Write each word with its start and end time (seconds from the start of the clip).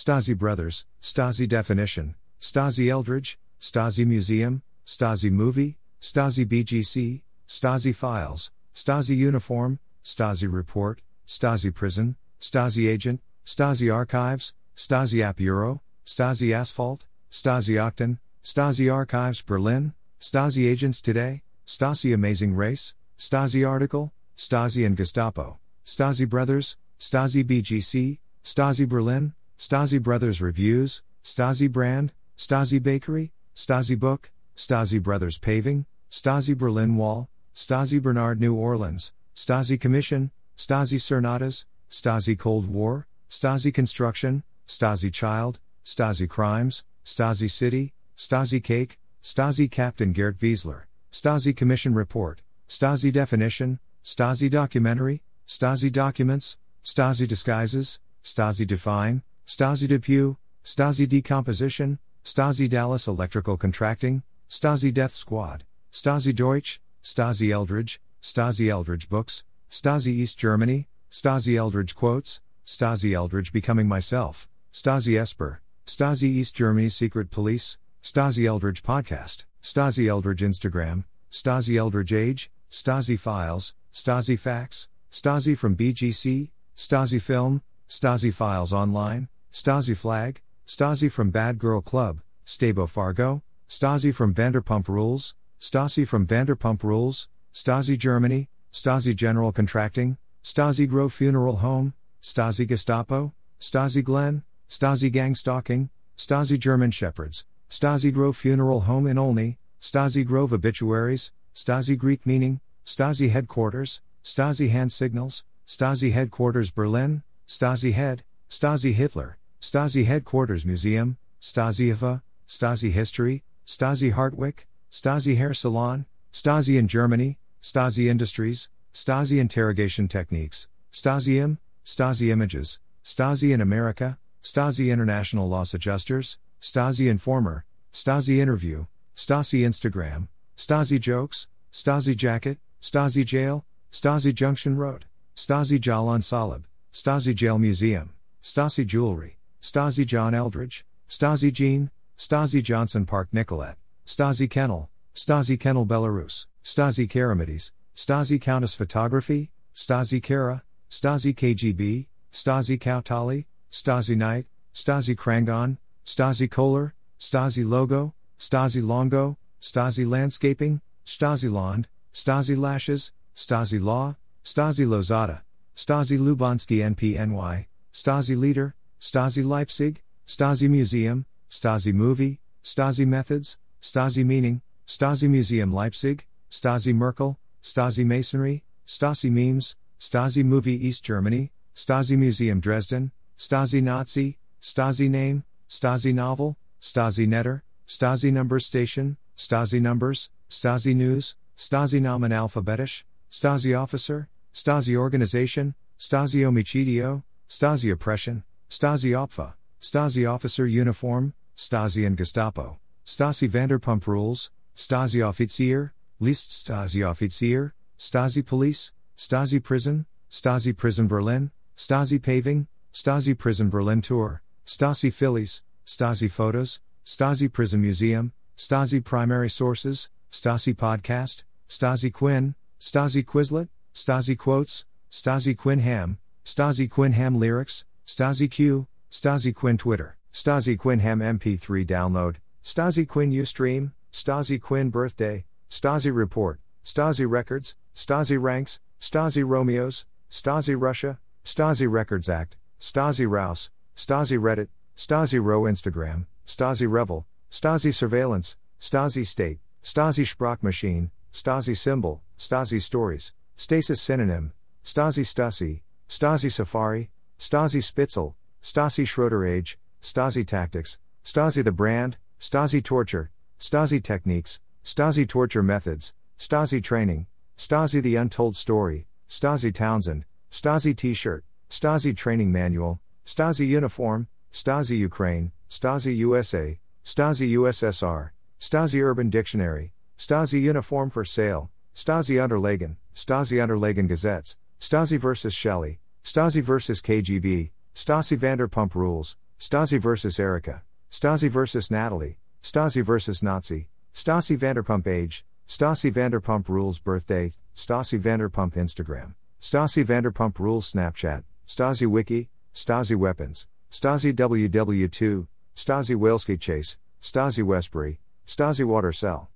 Stasi 0.00 0.34
Brothers, 0.34 0.86
Stasi 1.02 1.46
Definition, 1.46 2.14
Stasi 2.40 2.88
Eldredge, 2.88 3.36
Stasi 3.60 4.06
Museum, 4.06 4.62
Stasi 4.86 5.30
Movie, 5.30 5.76
Stasi 6.00 6.46
BGC, 6.46 7.20
Stasi 7.46 7.94
Files, 7.94 8.50
Stasi 8.74 9.14
Uniform, 9.14 9.78
Stasi 10.02 10.50
Report, 10.50 11.02
Stasi 11.26 11.74
Prison, 11.74 12.16
Stasi 12.40 12.88
Agent, 12.88 13.20
Stasi 13.44 13.92
Archives, 13.94 14.54
Stasi 14.74 15.20
App 15.20 15.38
Euro, 15.38 15.82
Stasi 16.06 16.54
Asphalt, 16.54 17.04
Stasi 17.30 17.74
Octon, 17.74 18.20
Stasi 18.42 18.90
Archives 18.90 19.42
Berlin, 19.42 19.92
Stasi 20.18 20.66
Agents 20.66 21.02
Today, 21.02 21.42
Stasi 21.66 22.14
Amazing 22.14 22.54
Race, 22.54 22.94
Stasi 23.18 23.68
Article, 23.68 24.14
Stasi 24.34 24.86
and 24.86 24.96
Gestapo, 24.96 25.58
Stasi 25.84 26.26
Brothers, 26.26 26.78
Stasi 26.98 27.44
BGC, 27.44 28.18
Stasi 28.42 28.88
Berlin, 28.88 29.34
Stasi 29.60 30.02
Brothers 30.02 30.40
Reviews, 30.40 31.02
Stasi 31.22 31.70
Brand, 31.70 32.14
Stasi 32.38 32.82
Bakery, 32.82 33.30
Stasi 33.54 33.96
Book, 33.96 34.30
Stasi 34.56 35.02
Brothers 35.02 35.36
Paving, 35.36 35.84
Stasi 36.10 36.56
Berlin 36.56 36.96
Wall, 36.96 37.28
Stasi 37.54 38.00
Bernard 38.00 38.40
New 38.40 38.54
Orleans, 38.54 39.12
Stasi 39.34 39.78
Commission, 39.78 40.30
Stasi 40.56 40.98
Cernadas, 40.98 41.66
Stasi 41.90 42.38
Cold 42.38 42.68
War, 42.68 43.06
Stasi 43.28 43.72
Construction, 43.72 44.44
Stasi 44.66 45.12
Child, 45.12 45.60
Stasi 45.84 46.26
Crimes, 46.26 46.82
Stasi 47.04 47.50
City, 47.50 47.92
Stasi 48.16 48.64
Cake, 48.64 48.98
Stasi 49.22 49.70
Captain 49.70 50.14
Gerd 50.14 50.38
Wiesler, 50.38 50.84
Stasi 51.12 51.54
Commission 51.54 51.92
Report, 51.92 52.40
Stasi 52.66 53.12
Definition, 53.12 53.78
Stasi 54.02 54.48
Documentary, 54.48 55.20
Stasi 55.46 55.92
Documents, 55.92 56.56
Stasi 56.82 57.28
Disguises, 57.28 58.00
Stasi 58.24 58.66
Define, 58.66 59.22
Stasi 59.46 59.88
Depew, 59.88 60.36
Stasi 60.64 61.08
Decomposition, 61.08 61.98
Stasi 62.24 62.68
Dallas 62.68 63.08
Electrical 63.08 63.56
Contracting, 63.56 64.22
Stasi 64.48 64.92
Death 64.92 65.12
Squad, 65.12 65.64
Stasi 65.92 66.34
Deutsch, 66.34 66.80
Stasi 67.02 67.50
Eldredge, 67.50 67.98
Stasi 68.22 68.66
Eldredge 68.68 69.08
Books, 69.08 69.44
Stasi 69.70 70.08
East 70.08 70.38
Germany, 70.38 70.88
Stasi 71.10 71.54
Eldredge 71.54 71.94
Quotes, 71.94 72.40
Stasi 72.66 73.12
Eldredge 73.12 73.52
Becoming 73.52 73.88
Myself, 73.88 74.48
Stasi 74.72 75.18
Esper, 75.18 75.60
Stasi 75.86 76.24
East 76.24 76.54
Germany 76.54 76.88
Secret 76.88 77.30
Police, 77.30 77.78
Stasi 78.02 78.44
Eldredge 78.44 78.82
Podcast, 78.82 79.46
Stasi 79.62 80.06
Eldredge 80.06 80.40
Instagram, 80.40 81.04
Stasi 81.30 81.74
Eldredge 81.74 82.16
Age, 82.16 82.50
Stasi 82.70 83.18
Files, 83.18 83.74
Stasi 83.92 84.38
Facts, 84.38 84.88
Stasi 85.10 85.58
from 85.58 85.76
BGC, 85.76 86.50
Stasi 86.76 87.20
Film, 87.20 87.62
Stasi 87.88 88.32
Files 88.32 88.72
Online, 88.72 89.28
Stasi 89.52 89.96
Flag, 89.96 90.40
Stasi 90.66 91.10
from 91.10 91.30
Bad 91.30 91.58
Girl 91.58 91.80
Club, 91.80 92.20
Stabo 92.44 92.86
Fargo, 92.86 93.42
Stasi 93.68 94.14
from 94.14 94.32
Vanderpump 94.34 94.88
Rules, 94.88 95.34
Stasi 95.60 96.06
from 96.06 96.26
Vanderpump 96.26 96.82
Rules, 96.82 97.28
Stasi 97.52 97.98
Germany, 97.98 98.48
Stasi 98.72 99.14
General 99.14 99.52
Contracting, 99.52 100.16
Stasi 100.44 100.88
Grove 100.88 101.12
Funeral 101.12 101.56
Home, 101.56 101.94
Stasi 102.22 102.66
Gestapo, 102.66 103.34
Stasi 103.58 104.02
Glen, 104.02 104.44
Stasi 104.68 105.10
Gang 105.10 105.34
Stalking, 105.34 105.90
Stasi 106.16 106.58
German 106.58 106.90
Shepherds, 106.90 107.44
Stasi 107.68 108.12
Grove 108.12 108.36
Funeral 108.36 108.82
Home 108.82 109.06
in 109.06 109.18
Olney, 109.18 109.58
Stasi 109.80 110.24
Grove 110.24 110.52
Obituaries, 110.52 111.32
Stasi 111.54 111.98
Greek 111.98 112.24
Meaning, 112.24 112.60
Stasi 112.86 113.30
Headquarters, 113.30 114.00
Stasi 114.22 114.70
Hand 114.70 114.92
Signals, 114.92 115.44
Stasi 115.66 116.12
Headquarters 116.12 116.70
Berlin, 116.70 117.22
Stasi 117.48 117.92
Head, 117.92 118.22
Stasi 118.48 118.92
Hitler, 118.92 119.38
Stasi 119.60 120.06
Headquarters 120.06 120.64
Museum, 120.64 121.18
Stasi 121.40 121.92
IFA, 121.92 122.22
Stasi 122.48 122.90
History, 122.90 123.44
Stasi 123.66 124.12
Hartwick, 124.12 124.64
Stasi 124.90 125.36
Hair 125.36 125.52
Salon, 125.54 126.06
Stasi 126.32 126.78
in 126.78 126.88
Germany, 126.88 127.38
Stasi 127.60 128.08
Industries, 128.08 128.70
Stasi 128.94 129.38
Interrogation 129.38 130.08
Techniques, 130.08 130.66
Stasi 130.90 131.36
Im, 131.36 131.58
Stasi 131.84 132.30
Images, 132.30 132.80
Stasi 133.04 133.52
in 133.52 133.60
America, 133.60 134.18
Stasi 134.42 134.90
International 134.90 135.48
Loss 135.48 135.74
Adjusters, 135.74 136.38
Stasi 136.60 137.08
Informer, 137.10 137.64
Stasi 137.92 138.38
Interview, 138.38 138.86
Stasi 139.14 139.60
Instagram, 139.60 140.28
Stasi 140.56 140.98
Jokes, 140.98 141.48
Stasi 141.70 142.16
Jacket, 142.16 142.58
Stasi 142.80 143.24
Jail, 143.26 143.66
Stasi 143.92 144.34
Junction 144.34 144.76
Road, 144.76 145.04
Stasi 145.36 145.78
Jalan 145.78 146.20
Salib, 146.22 146.64
Stasi 146.92 147.34
Jail 147.34 147.58
Museum, 147.58 148.14
Stasi 148.42 148.86
Jewelry, 148.86 149.36
Stasi 149.62 150.06
John 150.06 150.34
Eldredge, 150.34 150.84
Stasi 151.08 151.52
Jean, 151.52 151.90
Stasi 152.16 152.62
Johnson 152.62 153.04
Park 153.04 153.28
Nicolette, 153.32 153.76
Stasi 154.06 154.48
Kennel, 154.48 154.88
Stasi 155.14 155.58
Kennel 155.58 155.86
Belarus, 155.86 156.46
Stasi 156.64 157.08
Karamides, 157.08 157.72
Stasi 157.94 158.40
Countess 158.40 158.74
Photography, 158.74 159.50
Stasi 159.74 160.22
Kara, 160.22 160.62
Stasi 160.90 161.34
KGB, 161.34 162.06
Stasi 162.32 162.78
Kautali, 162.78 163.44
Stasi 163.70 164.16
Knight, 164.16 164.46
Stasi 164.72 165.14
Krangon, 165.14 165.76
Stasi 166.04 166.50
Kohler, 166.50 166.94
Stasi 167.18 167.68
Logo, 167.68 168.14
Stasi 168.38 168.82
Longo, 168.82 169.36
Stasi 169.60 170.06
Landscaping, 170.06 170.80
Stasi 171.04 171.50
Lond, 171.52 171.86
Stasi 172.14 172.56
Lashes, 172.56 173.12
Stasi 173.36 173.82
Law, 173.82 174.16
Stasi 174.42 174.86
Lozada, 174.86 175.42
Stasi 175.76 176.18
Lubansky 176.18 176.78
NPNY, 176.94 177.66
Stasi 177.92 178.36
Leader, 178.36 178.74
Stasi 179.00 179.44
Leipzig, 179.44 180.02
Stasi 180.26 180.68
Museum, 180.68 181.24
Stasi 181.50 181.92
Movie, 181.92 182.38
Stasi 182.62 183.06
Methods, 183.06 183.56
Stasi 183.80 184.24
Meaning, 184.24 184.60
Stasi 184.86 185.28
Museum 185.28 185.72
Leipzig, 185.72 186.26
Stasi 186.50 186.94
Merkel, 186.94 187.38
Stasi 187.62 188.04
Masonry, 188.04 188.62
Stasi 188.86 189.30
Memes, 189.30 189.76
Stasi 189.98 190.44
Movie 190.44 190.86
East 190.86 191.02
Germany, 191.02 191.50
Stasi 191.74 192.16
Museum 192.16 192.60
Dresden, 192.60 193.10
Stasi 193.38 193.82
Nazi, 193.82 194.36
Stasi 194.60 195.08
Name, 195.08 195.44
Stasi 195.68 196.12
Novel, 196.12 196.56
Stasi 196.80 197.26
Netter, 197.26 197.62
Stasi 197.86 198.32
Number 198.32 198.60
Station, 198.60 199.16
Stasi 199.36 199.80
Numbers, 199.80 200.28
Stasi 200.50 200.94
News, 200.94 201.36
Stasi 201.56 202.00
Namen 202.00 202.32
Alphabetisch, 202.32 203.04
Stasi 203.30 203.78
Officer, 203.78 204.28
Stasi 204.52 204.96
Organization, 204.96 205.74
Stasi 205.98 206.40
Omicidio, 206.42 207.22
Stasi 207.48 207.92
Oppression, 207.92 208.42
Stasi 208.70 209.10
Opfa, 209.10 209.54
Stasi 209.80 210.32
Officer 210.32 210.64
Uniform, 210.64 211.34
Stasi 211.56 212.06
and 212.06 212.16
Gestapo, 212.16 212.78
Stasi 213.04 213.50
Vanderpump 213.50 214.06
Rules, 214.06 214.52
Stasi 214.76 215.20
Offizier, 215.20 215.90
List 216.20 216.50
Stasi 216.50 217.02
Offizier, 217.02 217.72
Stasi 217.98 218.46
Police, 218.46 218.92
Stasi 219.16 219.60
Prison, 219.60 220.06
Stasi 220.30 220.74
Prison 220.76 221.08
Berlin, 221.08 221.50
Stasi 221.76 222.22
Paving, 222.22 222.68
Stasi 222.94 223.36
Prison 223.36 223.70
Berlin 223.70 224.00
Tour, 224.00 224.40
Stasi 224.64 225.12
Phillies, 225.12 225.62
Stasi 225.84 226.30
Photos, 226.30 226.78
Stasi 227.04 227.52
Prison 227.52 227.80
Museum, 227.80 228.32
Stasi 228.56 229.04
Primary 229.04 229.50
Sources, 229.50 230.08
Stasi 230.30 230.76
Podcast, 230.76 231.42
Stasi 231.68 232.12
Quinn, 232.12 232.54
Stasi 232.78 233.24
Quizlet, 233.24 233.68
Stasi 233.92 234.38
Quotes, 234.38 234.86
Stasi 235.10 235.56
Quinn 235.56 235.80
Ham, 235.80 236.18
Stasi 236.44 236.88
Quinn 236.88 237.12
Ham 237.14 237.36
Lyrics, 237.36 237.84
Stasi 238.10 238.50
Q, 238.50 238.88
Stasi 239.08 239.54
Quinn 239.54 239.78
Twitter, 239.78 240.16
Stasi 240.32 240.76
Quinn 240.76 240.98
Ham 240.98 241.20
MP3 241.20 241.86
download, 241.86 242.38
Stasi 242.64 243.06
Quinn 243.06 243.30
Ustream, 243.30 243.92
Stasi 244.12 244.60
Quinn 244.60 244.90
Birthday, 244.90 245.44
Stasi 245.70 246.12
Report, 246.12 246.58
Stasi 246.84 247.24
Records, 247.30 247.76
Stasi 247.94 248.36
Ranks, 248.36 248.80
Stasi 249.00 249.44
Romeos, 249.46 250.06
Stasi 250.28 250.74
Russia, 250.76 251.20
Stasi 251.44 251.88
Records 251.88 252.28
Act, 252.28 252.56
Stasi 252.80 253.30
Rouse, 253.30 253.70
Stasi 253.94 254.36
Reddit, 254.40 254.70
Stasi 254.96 255.40
Row 255.40 255.62
Instagram, 255.62 256.26
Stasi 256.48 256.90
Revel, 256.90 257.26
Stasi 257.48 257.94
Surveillance, 257.94 258.56
Stasi 258.80 259.24
State, 259.24 259.60
Stasi 259.84 260.26
Sprachmaschine, 260.26 261.10
Stasi 261.32 261.76
Symbol, 261.76 262.22
Stasi 262.36 262.82
Stories, 262.82 263.32
Stasis 263.56 264.00
Synonym, 264.00 264.52
Stasi 264.84 265.24
Stasi, 265.24 265.82
Stasi 266.08 266.50
Safari, 266.50 267.08
Stasi 267.40 267.80
Spitzel, 267.82 268.34
Stasi 268.62 269.08
Schroeder 269.08 269.46
Age, 269.46 269.78
Stasi 270.02 270.46
Tactics, 270.46 270.98
Stasi 271.24 271.64
the 271.64 271.72
Brand, 271.72 272.18
Stasi 272.38 272.84
Torture, 272.84 273.30
Stasi 273.58 274.02
Techniques, 274.02 274.60
Stasi 274.84 275.26
Torture 275.26 275.62
Methods, 275.62 276.12
Stasi 276.38 276.84
Training, 276.84 277.26
Stasi 277.56 278.02
The 278.02 278.16
Untold 278.16 278.56
Story, 278.56 279.06
Stasi 279.26 279.72
Townsend, 279.72 280.26
Stasi 280.50 280.94
T 280.94 281.14
shirt, 281.14 281.42
Stasi 281.70 282.14
Training 282.14 282.52
Manual, 282.52 283.00
Stasi 283.24 283.66
Uniform, 283.66 284.28
Stasi 284.52 284.98
Ukraine, 284.98 285.50
Stasi 285.70 286.14
USA, 286.18 286.78
Stasi 287.02 287.52
USSR, 287.52 288.32
Stasi 288.60 289.02
Urban 289.02 289.30
Dictionary, 289.30 289.94
Stasi 290.18 290.60
Uniform 290.60 291.08
for 291.08 291.24
Sale, 291.24 291.70
Stasi 291.94 292.36
Unterlagen, 292.36 292.96
Stasi 293.14 293.56
Unterlagen 293.56 294.06
Gazettes, 294.08 294.56
Stasi 294.78 295.18
vs. 295.18 295.54
Shelley, 295.54 296.00
Stasi 296.24 296.62
vs. 296.62 297.00
KGB, 297.00 297.70
Stasi 297.94 298.36
Vanderpump 298.38 298.94
Rules, 298.94 299.36
Stasi 299.58 299.98
vs. 299.98 300.38
Erika, 300.38 300.82
Stasi 301.10 301.48
vs. 301.48 301.90
Natalie, 301.90 302.36
Stasi 302.62 303.02
vs. 303.02 303.42
Nazi, 303.42 303.88
Stasi 304.14 304.56
Vanderpump 304.56 305.06
age, 305.06 305.44
Stasi 305.66 306.12
Vanderpump 306.12 306.68
rules 306.68 306.98
birthday, 306.98 307.52
Stasi 307.74 308.20
Vanderpump 308.20 308.74
Instagram, 308.74 309.34
Stasi 309.60 310.04
Vanderpump 310.04 310.58
rules 310.58 310.92
Snapchat, 310.92 311.44
Stasi 311.66 312.06
Wiki, 312.06 312.48
Stasi 312.74 313.16
weapons, 313.16 313.66
Stasi 313.90 314.32
WW2, 314.34 315.46
Stasi 315.76 316.16
Whaleski 316.16 316.60
chase, 316.60 316.98
Stasi 317.22 317.62
Westbury, 317.62 318.18
Stasi 318.46 318.84
water 318.84 319.12
cell. 319.12 319.48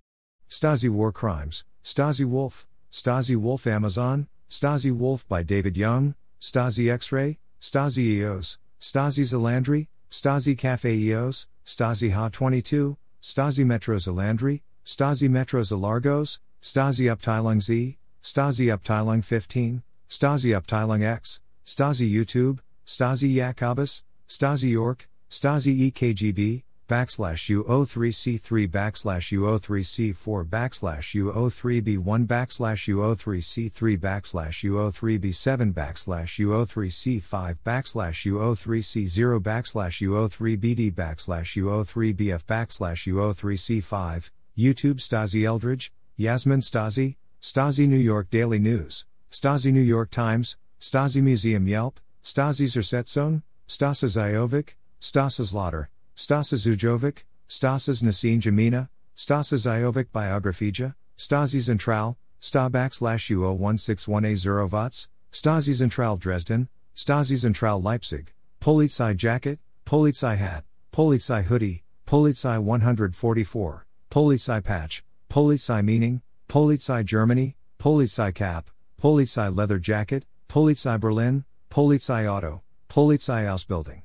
Stasi 0.48 0.88
war 0.88 1.10
crimes, 1.12 1.64
Stasi 1.82 2.24
Wolf, 2.24 2.66
Stasi 2.90 3.36
Wolf 3.36 3.66
Amazon, 3.66 4.28
Stasi 4.48 4.92
Wolf 4.92 5.26
by 5.28 5.42
David 5.42 5.76
Young, 5.76 6.14
Stasi 6.44 6.92
X-ray, 6.92 7.38
Stasi 7.58 8.18
EOS, 8.18 8.58
Stasi 8.78 9.24
Zalandri, 9.24 9.86
Stasi 10.10 10.58
Cafe 10.58 10.94
EOS, 10.94 11.46
Stasi 11.64 12.10
Ha22, 12.12 12.98
Stasi 13.22 13.64
Metro 13.64 13.96
Zalandri, 13.96 14.60
Stasi 14.84 15.30
Metro 15.30 15.62
Zalargos, 15.62 16.40
Stasi 16.60 17.06
Abteilung 17.10 17.62
Z, 17.62 17.96
Stasi 18.22 18.66
Abteilung 18.76 19.24
15, 19.24 19.82
Stasi 20.10 20.50
Abteilung 20.60 21.02
X, 21.02 21.40
Stasi 21.64 22.12
YouTube, 22.12 22.60
Stasi 22.86 23.34
Jacobus, 23.34 24.04
Stasi 24.28 24.68
York, 24.68 25.08
Stasi 25.30 25.90
EKGB, 25.90 26.62
backslash 26.86 27.50
U03C3 27.64 28.68
backslash 28.68 29.32
U03C4 29.32 30.44
backslash 30.48 31.14
U03B1 31.14 32.26
backslash 32.26 32.88
U03C3 32.88 33.98
backslash 33.98 34.64
U03B7 34.64 35.72
backslash 35.72 36.38
U03C5 36.40 37.56
backslash 37.64 38.26
U03C0 38.32 39.40
backslash 39.40 40.02
U03BD 40.02 40.92
backslash 40.92 41.56
U03BF 41.62 42.44
backslash 42.44 43.06
U03C5, 43.12 44.30
YouTube 44.56 45.00
Stasi 45.00 45.44
Eldredge, 45.44 45.92
Yasmin 46.16 46.60
Stasi, 46.60 47.16
Stasi 47.40 47.88
New 47.88 47.96
York 47.96 48.30
Daily 48.30 48.58
News, 48.58 49.06
Stasi 49.30 49.72
New 49.72 49.80
York 49.80 50.10
Times, 50.10 50.56
Stasi 50.80 51.22
Museum 51.22 51.66
Yelp, 51.66 51.98
Stasi 52.22 52.66
Zersetzung, 52.66 53.42
Stasi 53.66 54.08
Zajovic, 54.08 54.74
Stasi 55.00 55.46
Slaughter, 55.46 55.90
Stasa 56.16 56.56
Zujovic, 56.56 57.24
Stasas 57.48 58.02
Nasine 58.02 58.40
Jamina, 58.40 58.88
Stasa 59.16 59.58
Zajovic 59.58 60.06
Biographija, 60.14 60.94
Stasi 61.18 61.60
Zentral, 61.60 62.16
Sta 62.40 62.68
backslash 62.68 63.34
U0161A0 63.34 64.68
Vats, 64.68 65.08
Stasi 65.32 65.74
Zentral 65.74 66.18
Dresden, 66.18 66.68
Stasi 66.94 67.36
Zentral 67.36 67.82
Leipzig, 67.82 68.32
Polizei 68.60 69.16
Jacket, 69.16 69.58
Polizei 69.84 70.36
Hat, 70.36 70.64
Polizei 70.92 71.42
Hoodie, 71.42 71.82
Polizei 72.06 72.62
144, 72.62 73.86
Polizei 74.10 74.62
Patch, 74.62 75.02
Polizei 75.28 75.84
Meaning, 75.84 76.22
Polizei 76.48 77.04
Germany, 77.04 77.56
Polizei 77.80 78.32
Cap, 78.32 78.70
Polizei 79.02 79.54
Leather 79.54 79.78
Jacket, 79.78 80.24
Polizei 80.48 81.00
Berlin, 81.00 81.44
Polizei 81.70 82.26
Auto, 82.30 82.62
Polizei 82.88 83.46
Ausbildung. 83.46 84.03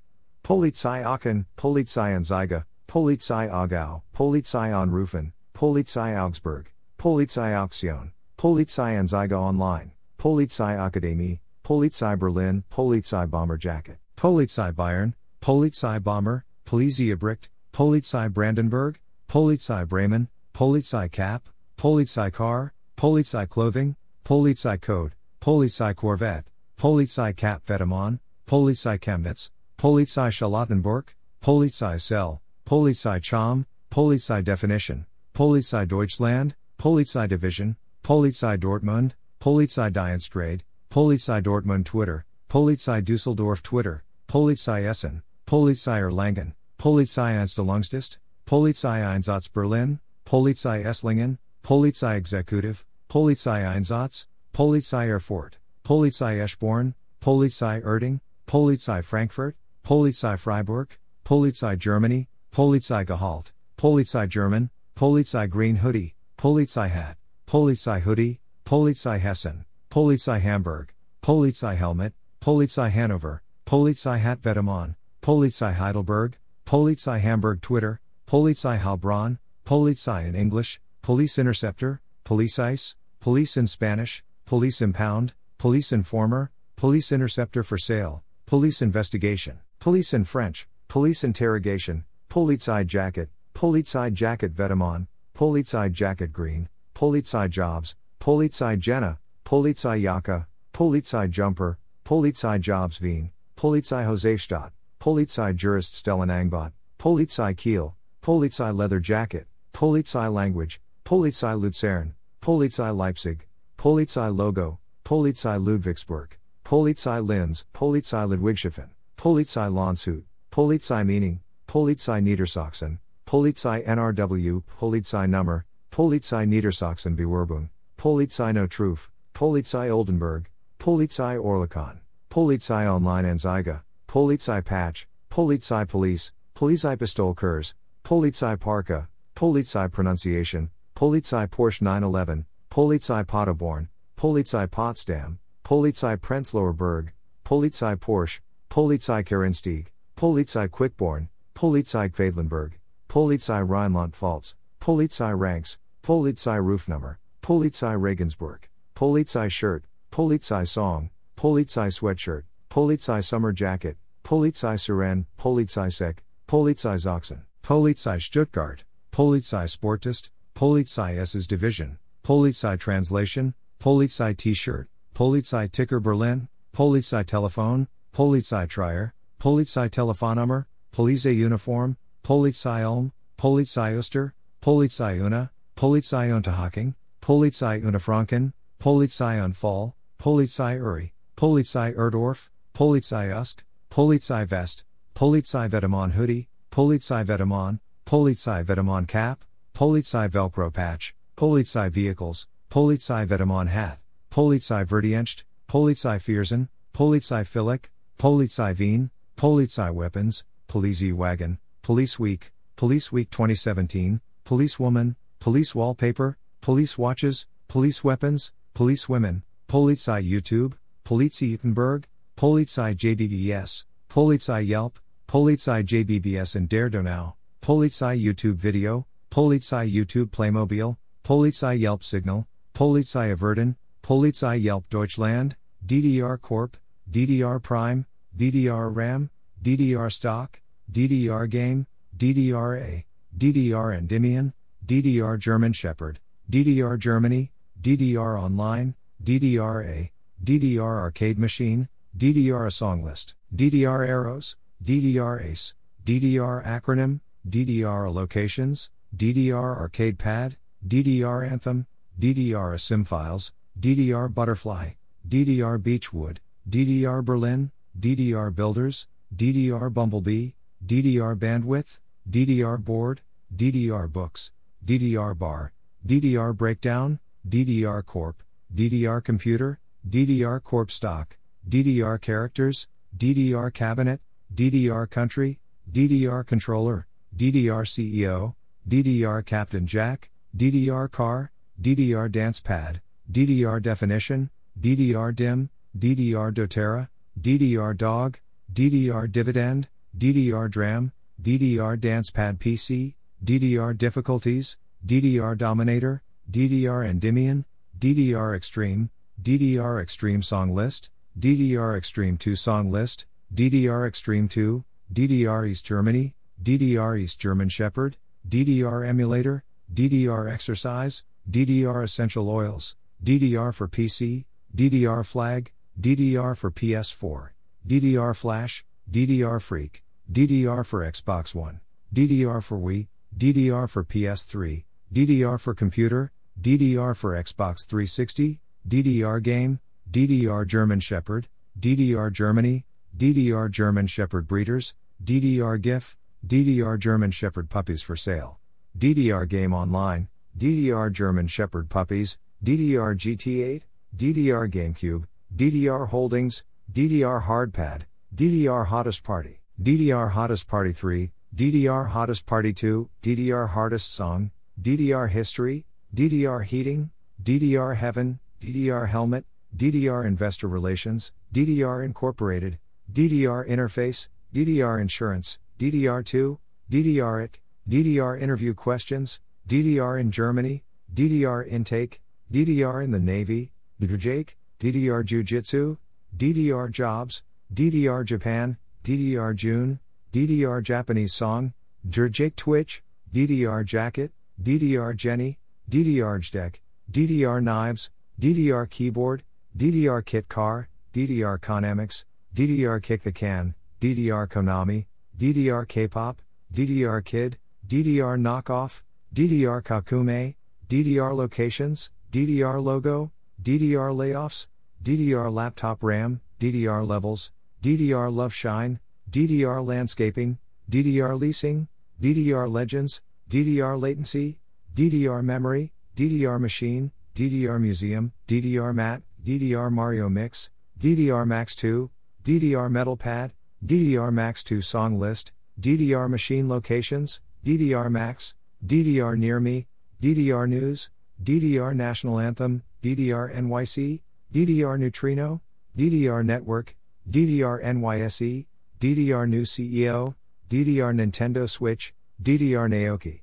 Polizei 0.50 1.06
Aachen, 1.06 1.46
Polizei 1.56 2.16
Anzeige, 2.16 2.66
Polizei 2.88 3.48
Aargau, 3.51 4.01
Polizei 4.16 4.72
Anrufen, 4.72 5.31
Polizei 5.54 6.18
Augsburg, 6.18 6.66
Polizei 6.98 7.54
Auktion, 7.54 8.12
Polizei 8.36 8.98
Anzeige 8.98 9.34
Online, 9.34 9.92
Polizei 10.18 10.75
Akademie, 10.75 11.40
Polizei 11.63 12.18
Berlin, 12.18 12.63
Polizei 12.72 13.28
Bomber 13.30 13.57
Jacket, 13.57 13.98
Polizei 14.18 14.72
Bayern, 14.72 15.13
Polizei 15.40 16.00
Bomber, 16.00 16.44
Polizei 16.66 17.16
Bricht, 17.16 17.50
Polizei 17.72 18.28
Brandenburg, 18.28 18.98
Polizei 19.28 19.88
Bremen, 19.88 20.30
Polizei 20.56 21.12
Cap, 21.12 21.44
Polizei 21.78 22.31
Car, 22.31 22.74
Polizei 22.98 23.48
Clothing, 23.48 23.95
Polizei 24.25 24.81
Code, 24.81 25.13
Polizei 25.40 25.94
Corvette, 25.94 26.48
Polizei 26.75 27.36
Cap 27.38 27.63
Vetements, 27.66 28.19
Polizei 28.48 29.00
Chemnitz, 29.00 29.52
Polizei 29.80 30.30
Charlottenburg, 30.30 31.14
Polizei 31.42 32.02
Cell, 32.02 32.42
Polizei 32.66 33.24
Cham, 33.24 33.66
Polizei 33.90 34.44
Definition, 34.44 35.06
Polizei 35.34 35.88
Deutschland, 35.88 36.54
Polizei 36.78 37.30
Division, 37.30 37.78
Polizei 38.04 38.60
Dortmund, 38.60 39.14
Polizei 39.40 39.90
Dienstgrade, 39.90 40.64
Polizei 40.92 41.42
Dortmund 41.42 41.86
Twitter, 41.86 42.26
Polizei 42.50 43.02
Düsseldorf 43.02 43.64
Twitter, 43.64 44.04
Polizei 44.28 44.84
Essen, 44.84 45.24
Polizei 45.48 46.02
Erlangen, 46.02 46.56
Polizei 46.78 47.40
Einstellungsdienst, 47.40 48.20
Polizei 48.46 49.00
Einsatz 49.00 49.48
Berlin, 49.48 50.02
Polizei 50.26 50.84
Esslingen, 50.84 51.38
Polizei 51.64 52.18
Executive, 52.18 52.84
Polizei 53.10 53.66
Einsatz, 53.66 54.28
Polizei 54.52 55.08
Erfurt, 55.08 55.58
Polizei 55.86 56.38
Eschborn, 56.38 56.96
Polizei 57.22 57.81
Erding, 57.81 58.20
Polizei 58.46 59.02
Frankfurt, 59.02 59.56
Polizei 59.89 60.38
Freiburg, 60.38 61.00
Polizei 61.25 61.75
Germany, 61.75 62.27
Polizei 62.51 63.03
Gehalt, 63.03 63.53
Polizei 63.75 64.30
German, 64.30 64.69
Polizei 64.95 65.50
Green 65.50 65.77
Hoodie, 65.77 66.13
Polizei 66.38 66.88
Hat, 66.88 67.18
Polizei 67.47 68.00
Hoodie, 68.00 68.39
Polizei 68.68 69.19
Hessen, 69.19 69.65
Polizei 69.89 70.39
Hamburg, 70.39 70.94
Polizei 71.24 71.75
Helmet, 71.75 72.13
Polizei 72.39 72.91
Hanover, 72.91 73.41
Polizei 73.65 74.19
Hat 74.19 74.44
Vetements, 74.44 74.95
Polizei 75.24 75.74
Heidelberg, 75.74 76.35
Polizei 76.68 77.19
Hamburg 77.19 77.59
Twitter, 77.59 78.00
Polizei 78.27 78.77
Heilbronn, 78.77 79.39
Polizei 79.65 80.27
in 80.27 80.35
English, 80.35 80.80
Police 81.01 81.39
Interceptor, 81.39 82.00
Police 82.24 82.59
Ice, 82.59 82.95
Police 83.19 83.57
in 83.57 83.65
Spanish, 83.65 84.21
Police 84.45 84.83
Impound, 84.83 85.33
Police 85.57 85.92
Informer, 85.92 86.51
Police 86.75 87.12
Interceptor 87.12 87.63
for 87.63 87.80
Sale, 87.80 88.24
Police 88.45 88.83
Investigation. 88.83 89.62
Police 89.80 90.14
in 90.14 90.26
French, 90.26 90.68
Police 90.90 91.24
Interrogation, 91.24 92.04
Polizei 92.30 92.86
Jacket, 92.86 93.30
Polizei 93.56 94.14
Jacket 94.14 94.54
Vetements, 94.54 95.08
Polizei 95.34 95.90
Jacket 95.90 96.34
Green, 96.34 96.68
Polizei 96.94 97.50
Jobs, 97.50 97.96
Polizei 98.20 98.78
Jenna, 98.78 99.20
Polizei 99.46 100.02
Jacke, 100.02 100.48
Polizei 100.74 101.31
Jumper, 101.31 101.78
Polizei 102.04 102.60
Jobs 102.60 103.00
Wien, 103.00 103.31
Polizei 103.56 104.06
Josefstadt, 104.06 104.72
Polizei 105.00 105.56
Jurist 105.56 105.94
Stellenangbot, 105.94 106.74
Polizei 107.00 107.56
Kiel, 107.56 107.96
Polizei 108.21 108.76
Leather 108.76 109.00
Jacket, 109.00 109.45
Polizei 109.74 110.30
Language, 110.30 110.81
Polizei 111.06 111.57
Luzern, 111.57 112.14
Polizei 112.42 112.94
Leipzig, 112.94 113.45
Polizei 113.78 114.36
Logo, 114.36 114.78
Polizei 115.06 115.57
Ludwigsburg, 115.57 116.31
Polizei 116.66 117.26
Linz, 117.26 117.64
Polizei 117.74 118.28
Ludwigshafen. 118.28 118.90
Polizei 119.19 119.69
Landshut, 119.69 120.23
Polizei 120.49 121.06
Meaning, 121.06 121.42
Polizei 121.68 122.23
Niedersachsen, 122.23 122.99
Polizei 123.28 123.85
NRW, 123.85 124.64
Polizei 124.80 125.28
Nummer, 125.28 125.66
Polizei 125.92 126.47
Niedersachsen 126.47 127.18
Bewerbung, 127.18 127.69
Polizei 127.97 128.54
No 128.54 128.66
Truth, 128.66 129.09
Polizei 129.35 129.90
Oldenburg, 129.90 130.45
Polizei 130.80 131.35
Oerlikon, 131.35 131.99
Polizei 132.31 132.85
Online 132.85 133.26
Anzeige, 133.26 133.83
Polizei 134.07 134.64
Patch, 134.64 135.06
Polizei 135.30 135.85
Police, 135.85 136.31
Polizei 136.56 136.97
Pistolkurs, 136.97 137.73
Polizei 138.06 138.57
Parka, 138.57 139.09
Polizei 139.35 139.92
Pronunciation, 139.92 140.69
Polizei 140.95 141.45
Porsche 141.45 141.81
911, 141.81 142.45
Polizei 142.71 143.28
Paderborn, 143.28 143.90
Polizei 144.16 144.66
Potsdam, 144.66 145.40
Polizei 145.66 146.16
Prenzlauer 146.16 146.73
Berg, 146.73 147.11
Polizei 147.44 147.97
Porsche, 147.97 148.40
Polizei 148.69 149.26
Kerinstieg, 149.26 149.88
Polizei 150.16 150.69
Quickborn, 150.69 151.28
Polizei 151.56 152.07
Quedlinburg, 152.07 152.73
Polizei 153.09 153.68
Rheinland-Pfalz, 153.68 154.54
Polizei 154.80 155.38
Ranks, 155.38 155.80
Polizei 156.04 156.64
Rufnummer, 156.64 157.18
Polizei 157.42 157.99
Regensburg, 157.99 158.69
Polizei 158.95 159.49
Shirt, 159.49 159.85
Polizei 160.11 160.68
Song, 160.68 161.09
Polizei 161.35 161.92
Sweatshirt, 161.92 162.44
Polizei 162.69 163.23
Summer 163.23 163.52
Jacket, 163.52 163.95
Polizei 164.23 164.80
Siren, 164.80 165.26
Polizei 165.40 165.92
Sek, 165.92 166.21
Polizei 166.47 166.99
Sachsen, 166.99 167.42
Polizei 167.64 168.21
Stuttgart, 168.21 168.83
Polizei 169.11 169.66
Sportist, 169.66 170.30
Polizei 170.54 171.18
S's 171.18 171.47
Division, 171.47 171.97
Polizei 172.23 172.78
Translation, 172.80 173.56
Polizei 173.80 174.38
T-Shirt, 174.38 174.88
Polizei 175.16 175.71
Ticker 175.71 175.99
Berlin, 175.99 176.47
Polizei 176.71 177.26
Telephone, 177.26 177.88
Polizei 178.19 178.68
Trier, 178.68 179.14
Polizei 179.40 179.90
Telefonnummer, 179.90 180.68
Polizei 180.92 181.33
Uniform, 181.33 181.95
Polizei 182.21 182.81
Ulm, 182.81 183.14
Polizei 183.38 183.97
Oster, 183.97 184.33
Polizei 184.61 185.21
Una, 185.21 185.52
Polizei 185.78 186.28
Unterhaching, 186.28 186.95
Polizei 187.21 187.81
Unterfranken, 187.81 188.52
Polizei 188.78 189.42
Unfall, 189.42 189.94
Polizei 190.19 190.78
Uri, 190.78 191.14
Polizei 191.38 191.95
Erdorf, 191.95 192.49
Polizei 192.73 193.33
Usk, 193.33 193.64
Polizei 193.90 194.45
Vest, 194.45 194.83
Polizei 195.16 195.69
Vetements 195.69 196.14
hoodie, 196.14 196.49
Polizei 196.71 197.23
Vetements, 197.23 197.80
Polizei 198.06 198.66
Vetements 198.66 199.07
cap, 199.07 199.45
Polizei 199.73 200.28
Velcro 200.28 200.69
patch, 200.73 201.14
Polizei 201.38 201.90
vehicles, 201.90 202.47
Polizei 202.69 203.26
Vetements 203.26 203.71
hat, 203.71 203.99
Polizei 204.30 204.83
Verdienst, 204.83 205.44
Polizei 205.69 206.19
Viersen, 206.19 206.68
Polizei 206.94 207.45
Filik, 207.45 207.88
Polizei 208.19 208.78
Wien, 208.78 209.11
Polizei 209.38 209.94
Weapons, 209.94 210.44
Police 210.68 211.14
Wagon, 211.14 211.57
Police 211.81 212.19
Week, 212.19 212.52
Police 212.76 213.14
Week 213.14 213.30
2017, 213.30 214.19
Police 214.44 214.78
Woman, 214.78 215.16
Police 215.40 215.73
Wallpaper, 215.73 216.38
Police 216.59 216.97
Watches, 216.97 217.47
Police 217.69 218.04
Weapons, 218.04 218.52
Police 218.73 219.07
Women, 219.07 219.44
Polizei 219.69 220.21
YouTube, 220.21 220.76
Polizei 221.06 221.54
Utenberg, 221.54 222.04
Polizei 222.35 222.94
JBBS, 222.94 223.85
Polizei 224.09 224.68
Yelp, 224.68 224.99
Polizei 225.26 225.81
JBBS 225.81 226.57
in 226.57 226.66
Der 226.66 226.90
Donau, 226.90 227.35
Polizei 227.61 228.21
YouTube 228.21 228.57
Video, 228.57 229.07
Polizei 229.31 229.90
YouTube 229.90 230.30
Playmobil, 230.30 230.97
Polizei 231.23 231.80
Yelp 231.80 232.04
Signal, 232.04 232.45
Polizei 232.73 233.31
Averden, 233.31 233.78
Polizei 234.04 234.61
Yelp 234.61 234.90
Deutschland, 234.90 235.56
DDR 235.85 236.38
Corp, 236.38 236.76
DDR 237.11 237.61
Prime, 237.61 238.06
DDR 238.37 238.95
RAM, 238.95 239.30
DDR 239.63 240.11
Stock, 240.11 240.61
DDR 240.92 241.49
Game, 241.49 241.87
DDRA, 242.16 243.06
DDR 243.37 243.97
Endymion, 243.97 244.54
DDR 244.85 245.39
German 245.39 245.73
Shepherd, 245.73 246.19
DDR 246.49 246.99
Germany, 246.99 247.51
DDR 247.81 248.42
Online, 248.42 248.95
DDRA, 249.23 250.09
DDR 250.44 250.99
Arcade 250.99 251.39
Machine, 251.39 251.89
DDR 252.18 252.68
A 252.68 252.71
Song 252.71 253.04
List, 253.04 253.35
DDR 253.56 254.07
Arrows, 254.07 254.56
DDR 254.83 255.44
Ace, 255.44 255.75
DDR 256.04 256.63
Acronym, 256.66 257.21
DDR 257.47 258.13
Locations, 258.13 258.89
DDR 259.16 259.78
Arcade 259.78 260.18
Pad, 260.18 260.57
DDR 260.87 261.49
Anthem, 261.49 261.87
DDR 262.19 262.80
Sim 262.80 263.04
Files, 263.04 263.51
DDR 263.80 264.33
Butterfly, 264.33 264.92
DDR 265.28 265.81
Beechwood, 265.81 266.42
DDR 266.69 267.26
Berlin, 267.26 267.71
DDR 267.99 268.56
Builders, 268.56 269.07
DDR 269.35 269.92
Bumblebee, 269.92 270.52
DDR 270.85 271.35
Bandwidth, 271.35 271.99
DDR 272.30 272.83
Board, 272.83 273.21
DDR 273.56 274.11
Books, 274.11 274.52
DDR 274.85 275.35
Bar, 275.35 275.73
DDR 276.06 276.56
Breakdown, 276.56 277.19
DDR 277.47 278.06
Corp, 278.06 278.44
DDR 278.76 279.23
Computer, 279.23 279.80
DDR 280.07 280.64
Corp 280.64 280.92
Stock, 280.92 281.38
DDR 281.68 282.21
Characters, 282.21 282.88
DDR 283.18 283.73
Cabinet, 283.73 284.21
DDR 284.54 285.09
Country, 285.09 285.59
DDR 285.92 286.45
Controller, 286.45 287.07
DDR 287.35 287.83
CEO, 287.83 288.54
DDR 288.88 289.44
Captain 289.44 289.88
Jack, 289.88 290.30
DDR 290.56 291.09
Car, 291.09 291.52
DDR 291.81 292.31
Dance 292.31 292.61
Pad, 292.61 293.02
DDR 293.31 293.81
Definition, 293.81 294.52
DDR 294.80 295.35
Dim, 295.35 295.71
DDR 295.98 296.54
doTERRA, 296.54 297.10
DDR 297.40 297.98
Dog, 297.98 298.40
DDR 298.72 299.31
Dividend, 299.31 299.90
DDR 300.18 300.69
Dram, 300.69 301.12
DDR 301.42 302.00
Dance 302.00 302.30
Pad 302.30 302.60
PC, 302.60 303.16
DDR 303.44 303.98
Difficulties, 303.98 304.78
DDR 305.06 305.58
Dominator, 305.58 306.22
DDR 306.50 307.08
Endymion, 307.08 307.66
DDR 307.98 308.56
Extreme, 308.56 309.10
DDR 309.42 310.02
Extreme 310.02 310.42
Song 310.42 310.74
List, 310.74 311.10
DDR 311.40 311.98
Extreme 311.98 312.38
2 312.38 312.56
Song 312.56 312.92
List, 312.92 313.26
DDR 313.54 314.08
Extreme 314.08 314.48
2, 314.48 314.84
DDR 315.12 315.68
East 315.68 315.86
Germany, 315.86 316.36
DDR 316.62 317.19
East 317.19 317.40
German 317.40 317.69
Shepherd, 317.69 318.18
DDR 318.48 319.08
Emulator, 319.08 319.64
DDR 319.94 320.52
Exercise, 320.52 321.24
DDR 321.50 322.04
Essential 322.04 322.50
Oils, 322.50 322.96
DDR 323.24 323.74
for 323.74 323.88
PC, 323.88 324.46
DDR 324.76 325.26
Flag, 325.26 325.72
DDR 325.99 326.57
for 326.57 326.71
PS4, 326.71 327.49
DDR 327.85 328.33
Flash, 328.33 328.85
DDR 329.11 329.61
Freak, 329.61 330.01
DDR 330.31 330.85
for 330.85 331.01
Xbox 331.01 331.53
One, 331.53 331.81
DDR 332.15 332.63
for 332.63 332.77
Wii, 332.77 333.09
DDR 333.37 333.89
for 333.89 334.06
PS3, 334.06 334.85
DDR 335.13 335.59
for 335.59 335.73
Computer, 335.73 336.31
DDR 336.61 337.18
for 337.18 337.33
Xbox 337.33 337.85
360, 337.85 338.61
DDR 338.87 339.44
Game, 339.44 339.81
DDR 340.09 340.65
German 340.65 341.01
Shepherd, 341.01 341.49
DDR 341.77 342.31
Germany, 342.31 342.85
DDR 343.18 343.69
German 343.69 344.07
Shepherd 344.07 344.47
Breeders, 344.47 344.95
DDR 345.21 345.81
GIF, 345.81 346.15
DDR 346.47 346.97
German 346.97 347.31
Shepherd 347.31 347.69
Puppies 347.69 348.01
for 348.01 348.15
sale, 348.15 348.57
DDR 348.97 349.45
Game 349.49 349.73
Online, 349.73 350.29
DDR 350.57 351.11
German 351.11 351.47
Shepherd 351.47 351.89
Puppies, 351.89 352.37
DDR 352.63 353.18
GT8, 353.18 353.81
DDR 354.15 354.71
GameCube, 354.71 355.25
DDR 355.56 356.07
Holdings, 356.09 356.63
DDR 356.94 357.44
Hardpad, 357.44 358.03
DDR 358.33 358.85
Hottest 358.85 359.23
Party, 359.23 359.59
DDR 359.81 360.31
Hottest 360.31 360.68
Party 360.68 360.91
3, 360.94 361.31
DDR 361.56 362.09
Hottest 362.09 362.45
Party 362.45 362.71
2, 362.71 363.09
DDR 363.23 363.69
Hardest 363.69 364.13
Song, 364.13 364.51
DDR 364.81 365.29
History, 365.29 365.85
DDR 366.15 366.63
Heating, 366.63 367.09
DDR 367.44 367.97
Heaven, 367.97 368.39
DDR 368.61 369.09
Helmet, 369.09 369.45
DDR 369.75 370.25
Investor 370.25 370.68
Relations, 370.68 371.31
DDR 371.53 372.06
Incorporated, 372.06 372.77
DDR 373.11 373.68
Interface, 373.68 374.29
DDR 374.53 375.01
Insurance, 375.01 375.59
DDR2, 375.79 376.59
DDR 376.91 377.44
IT, 377.44 377.59
DDR 377.89 378.39
Interview 378.39 378.73
Questions, 378.73 379.41
DDR 379.68 380.19
in 380.19 380.31
Germany, 380.31 380.83
DDR 381.13 381.68
Intake, 381.68 382.21
DDR 382.51 383.03
in 383.03 383.11
the 383.11 383.19
Navy, 383.19 383.71
DDR 383.99 384.58
DDR 384.80 385.26
Jiu 385.26 385.44
Jitsu, 385.44 385.98
DDR 386.38 386.90
Jobs, 386.90 387.44
DDR 387.74 388.24
Japan, 388.24 388.78
DDR 389.04 389.54
June, 389.54 390.00
DDR 390.31 390.81
Japanese 390.81 391.33
Song, 391.33 391.74
DRJake 392.07 392.56
Twitch, 392.56 393.04
DDR 393.33 393.83
Jacket, 393.86 394.31
DDR 394.62 395.16
Jenny, 395.16 395.59
DDR 395.90 396.40
JEDEC, 396.40 396.76
DDR 397.12 397.62
Knives, 397.62 398.09
DDR 398.40 398.90
Keyboard, 398.90 399.44
DDR 399.78 400.24
Kit 400.24 400.48
Car, 400.48 400.88
DDR 401.14 401.59
Konamix, 401.59 402.24
DDR 402.56 403.02
Kick 403.02 403.24
the 403.24 403.33
Can, 403.33 403.76
DDR 404.00 404.48
Konami, 404.48 405.07
DDR 405.38 405.88
K-pop, 405.88 406.42
DDR 406.74 407.24
Kid, 407.26 407.57
DDR 407.86 408.40
Knockoff, 408.40 409.02
DDR 409.33 409.83
Kakume, 409.83 410.56
DDR 410.88 411.36
Locations, 411.36 412.09
DDR 412.31 412.81
Logo, 412.81 413.31
DDR 413.61 414.13
Layoffs, 414.16 414.68
DDR 415.04 415.51
Laptop 415.51 416.01
RAM, 416.01 416.39
DDR 416.59 417.06
Levels, 417.06 417.51
DDR 417.83 418.33
Love 418.33 418.54
Shine, 418.54 418.99
DDR 419.30 419.85
Landscaping, 419.85 420.57
DDR 420.89 421.37
Leasing, 421.37 421.87
DDR 422.21 422.71
Legends, 422.71 423.21
DDR 423.49 423.99
Latency, 423.99 424.59
DDR 424.95 425.44
Memory, 425.44 425.92
DDR 426.16 426.59
Machine, 426.59 427.11
DDR 427.35 427.81
Museum, 427.81 428.31
DDR 428.47 428.95
Mat, 428.95 429.23
DDR 429.44 429.92
Mario 429.92 430.30
Mix, 430.30 430.69
DDR 430.97 431.45
Max 431.45 431.75
2, 431.75 432.09
DDR 432.44 432.89
Metal 432.89 433.18
Pad, 433.18 433.51
DDR 433.85 434.31
Max 434.31 434.63
2 434.63 434.81
Song 434.81 435.19
List, 435.19 435.51
DDR 435.80 436.30
Machine 436.30 436.69
Locations, 436.69 437.42
DDR 437.66 438.09
Max, 438.09 438.56
DDR 438.85 439.37
Near 439.37 439.59
Me, 439.59 439.87
DDR 440.21 440.68
News, 440.68 441.09
DDR 441.42 441.94
National 441.95 442.39
Anthem, 442.39 442.83
DDR 443.01 443.53
NYC, 443.56 444.21
DDR 444.53 444.99
Neutrino, 444.99 445.61
DDR 445.97 446.45
Network, 446.45 446.95
DDR 447.29 447.83
NYSE, 447.83 448.65
DDR 448.99 449.47
New 449.47 449.63
CEO, 449.63 450.35
DDR 450.69 451.13
Nintendo 451.15 451.69
Switch, 451.69 452.13
DDR 452.41 452.89
Naoki, 452.89 453.41